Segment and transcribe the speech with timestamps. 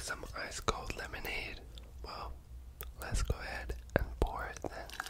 [0.00, 1.60] some ice cold lemonade.
[2.04, 2.32] Well,
[3.00, 5.07] let's go ahead and pour it then.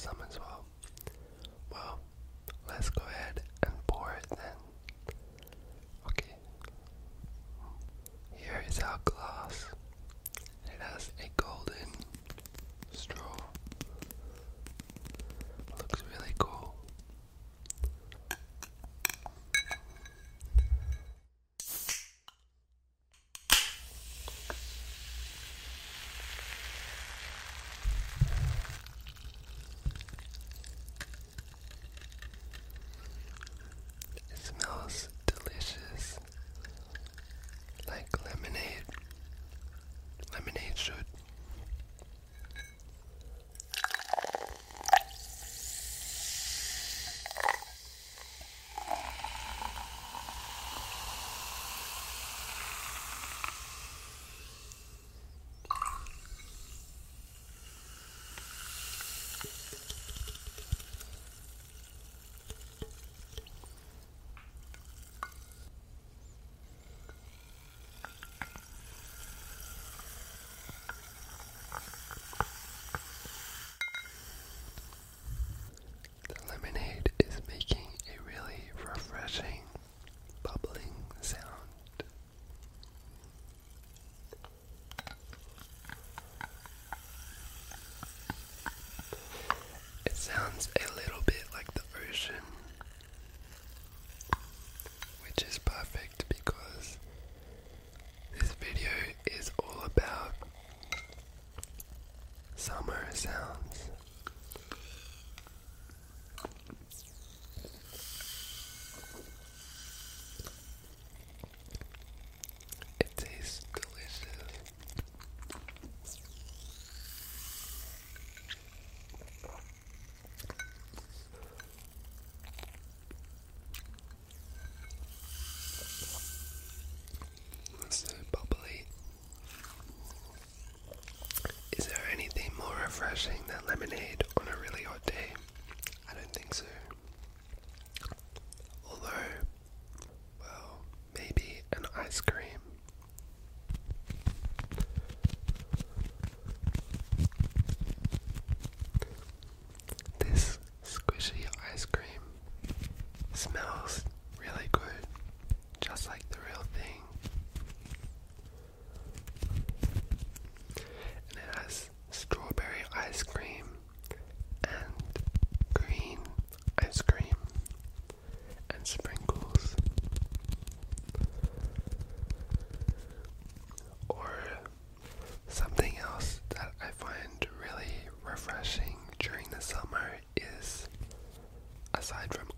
[0.00, 0.49] summons while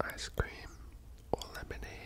[0.05, 0.71] ice cream
[1.33, 2.02] or lemonade.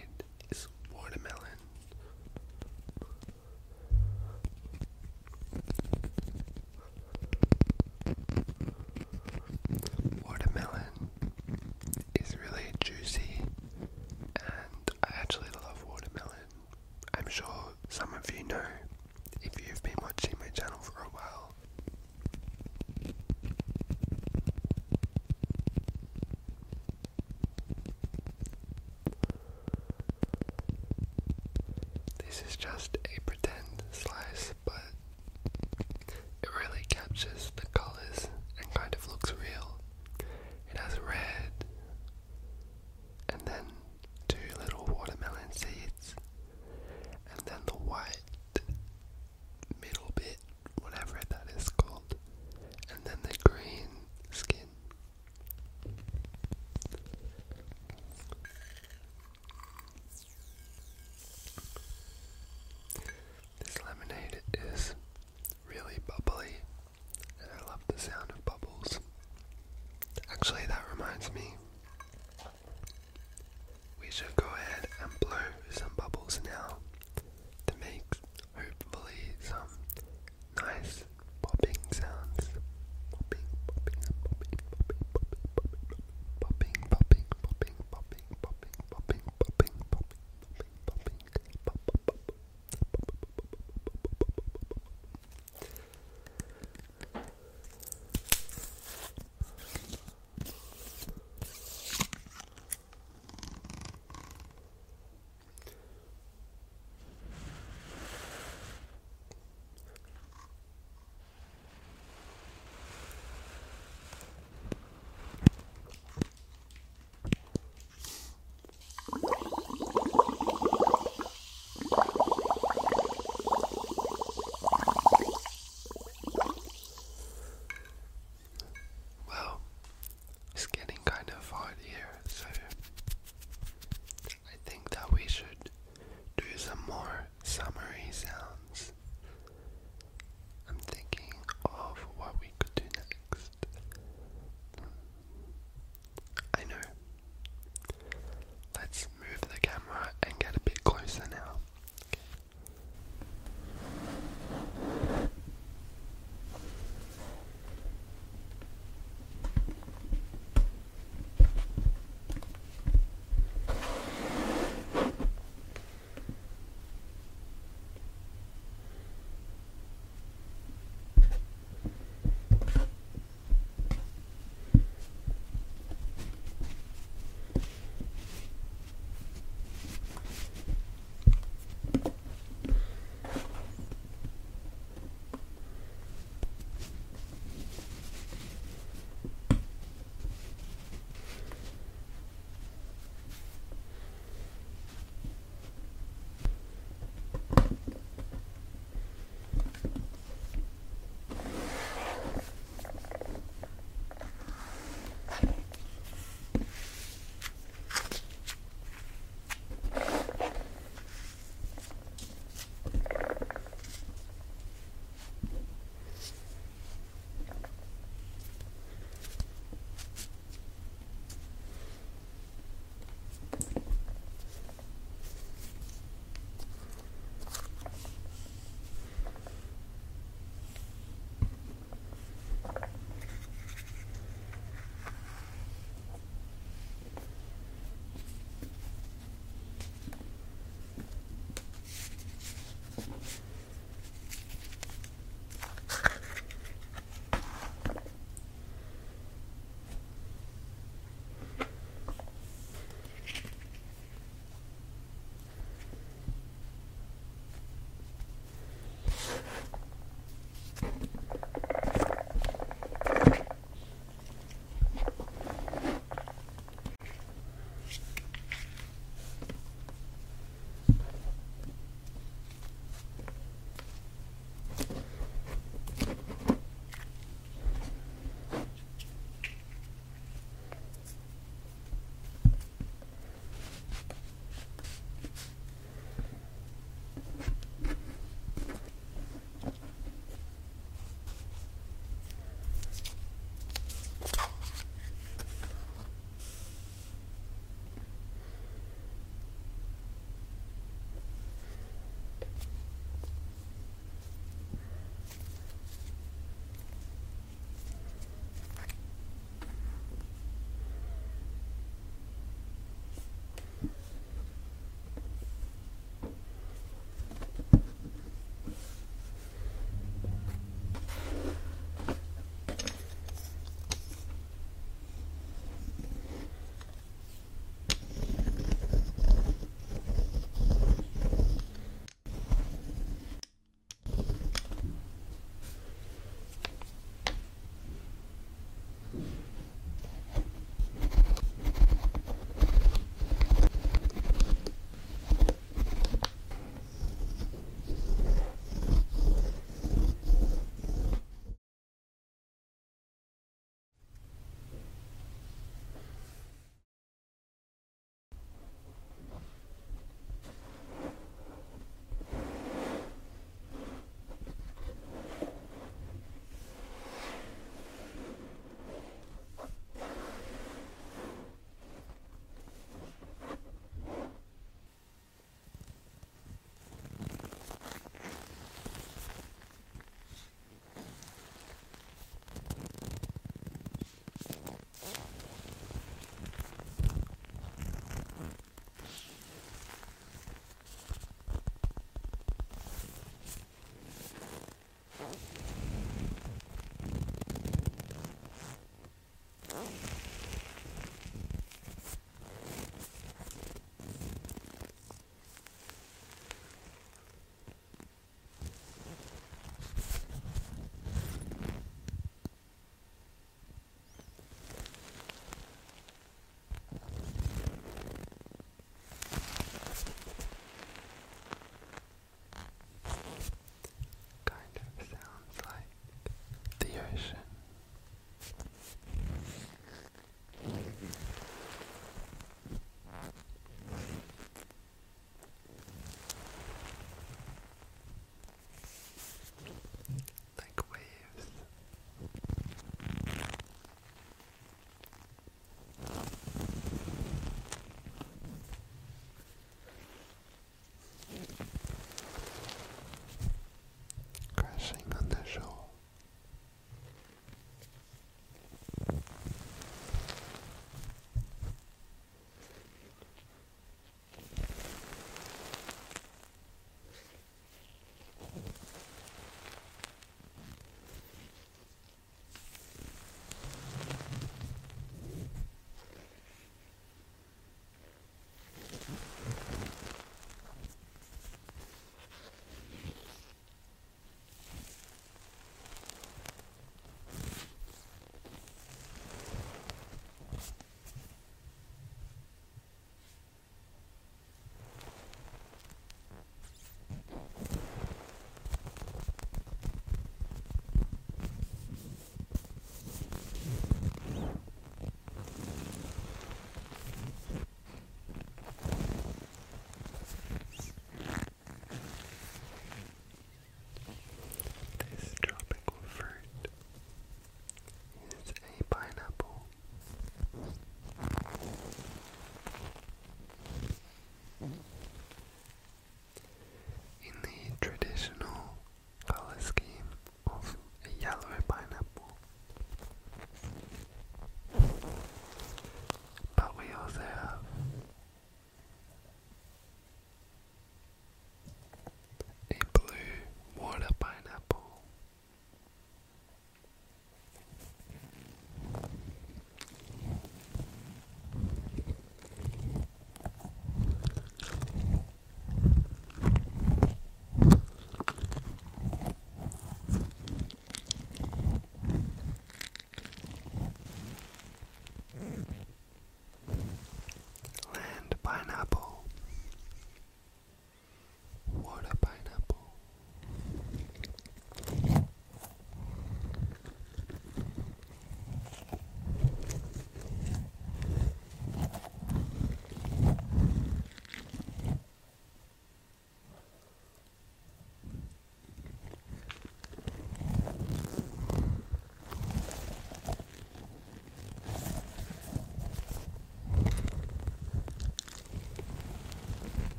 [32.26, 34.82] This is just a pretend slice, but
[36.42, 38.28] it really captures the colors
[38.58, 39.80] and kind of looks real.
[40.70, 41.55] It has red,